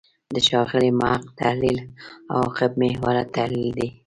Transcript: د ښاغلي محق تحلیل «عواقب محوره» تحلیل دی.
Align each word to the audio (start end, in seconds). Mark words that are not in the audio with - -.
د 0.33 0.35
ښاغلي 0.47 0.91
محق 0.99 1.25
تحلیل 1.39 1.77
«عواقب 2.33 2.71
محوره» 2.81 3.23
تحلیل 3.35 3.69
دی. 3.77 3.89